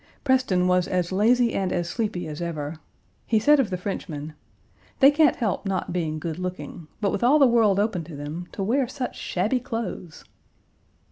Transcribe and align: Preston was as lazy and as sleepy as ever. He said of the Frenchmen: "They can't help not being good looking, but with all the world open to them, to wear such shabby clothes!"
Preston 0.23 0.65
was 0.67 0.87
as 0.87 1.11
lazy 1.11 1.53
and 1.53 1.71
as 1.71 1.87
sleepy 1.87 2.25
as 2.27 2.41
ever. 2.41 2.77
He 3.27 3.37
said 3.37 3.59
of 3.59 3.69
the 3.69 3.77
Frenchmen: 3.77 4.33
"They 4.99 5.11
can't 5.11 5.35
help 5.35 5.63
not 5.67 5.93
being 5.93 6.17
good 6.17 6.39
looking, 6.39 6.87
but 7.01 7.11
with 7.11 7.23
all 7.23 7.37
the 7.37 7.45
world 7.45 7.79
open 7.79 8.03
to 8.05 8.15
them, 8.15 8.47
to 8.53 8.63
wear 8.63 8.87
such 8.87 9.15
shabby 9.15 9.59
clothes!" 9.59 10.23